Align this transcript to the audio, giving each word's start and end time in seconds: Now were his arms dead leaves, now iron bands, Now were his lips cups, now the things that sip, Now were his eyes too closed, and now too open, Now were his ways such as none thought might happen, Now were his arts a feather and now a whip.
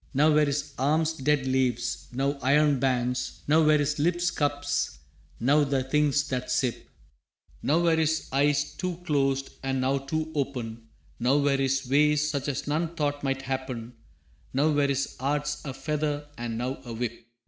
Now 0.15 0.31
were 0.33 0.45
his 0.45 0.73
arms 0.79 1.13
dead 1.13 1.45
leaves, 1.45 2.07
now 2.11 2.31
iron 2.41 2.79
bands, 2.79 3.41
Now 3.47 3.61
were 3.61 3.77
his 3.77 3.99
lips 3.99 4.31
cups, 4.31 4.97
now 5.39 5.63
the 5.63 5.83
things 5.83 6.27
that 6.29 6.49
sip, 6.49 6.89
Now 7.61 7.81
were 7.81 7.95
his 7.97 8.27
eyes 8.31 8.73
too 8.73 8.97
closed, 9.05 9.51
and 9.61 9.79
now 9.81 9.99
too 9.99 10.31
open, 10.33 10.87
Now 11.19 11.37
were 11.37 11.57
his 11.57 11.87
ways 11.87 12.27
such 12.27 12.47
as 12.47 12.65
none 12.65 12.95
thought 12.95 13.23
might 13.23 13.43
happen, 13.43 13.93
Now 14.55 14.71
were 14.71 14.87
his 14.87 15.15
arts 15.19 15.61
a 15.65 15.71
feather 15.71 16.25
and 16.35 16.57
now 16.57 16.79
a 16.83 16.93
whip. 16.93 17.27